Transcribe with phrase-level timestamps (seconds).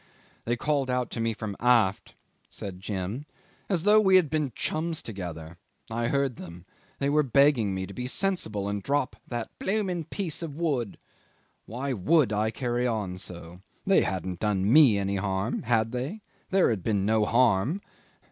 [0.45, 2.15] "They called out to me from aft,"
[2.49, 3.27] said Jim,
[3.69, 5.59] "as though we had been chums together.
[5.91, 6.65] I heard them.
[6.97, 10.97] They were begging me to be sensible and drop that 'blooming piece of wood.'
[11.67, 13.59] Why would I carry on so?
[13.85, 16.21] They hadn't done me any harm had they?
[16.49, 17.79] There had been no harm.